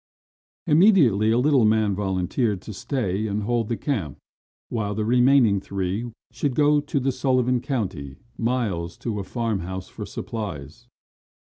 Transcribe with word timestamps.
Immediately 0.65 1.29
a 1.29 1.37
little 1.37 1.63
man 1.63 1.93
volunteered 1.93 2.59
to 2.63 2.73
stay 2.73 3.27
and 3.27 3.43
hold 3.43 3.69
the 3.69 3.77
camp 3.77 4.17
while 4.69 4.95
the 4.95 5.05
remaining 5.05 5.61
three 5.61 6.11
should 6.31 6.55
go 6.55 6.81
the 6.81 7.11
Sullivan 7.11 7.59
county 7.61 8.17
miles 8.35 8.97
to 8.97 9.19
a 9.19 9.23
farm 9.23 9.59
house 9.59 9.89
for 9.89 10.07
supplies. 10.07 10.87